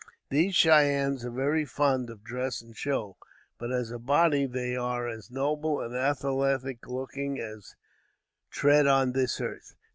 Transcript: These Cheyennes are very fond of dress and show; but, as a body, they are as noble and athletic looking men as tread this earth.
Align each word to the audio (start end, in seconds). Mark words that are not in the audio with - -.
These 0.31 0.55
Cheyennes 0.55 1.23
are 1.25 1.29
very 1.29 1.63
fond 1.63 2.09
of 2.09 2.23
dress 2.23 2.59
and 2.59 2.75
show; 2.75 3.17
but, 3.59 3.71
as 3.71 3.91
a 3.91 3.99
body, 3.99 4.47
they 4.47 4.75
are 4.75 5.07
as 5.07 5.29
noble 5.29 5.79
and 5.79 5.95
athletic 5.95 6.87
looking 6.87 7.35
men 7.35 7.43
as 7.57 7.75
tread 8.49 8.87
this 9.13 9.39
earth. 9.39 9.75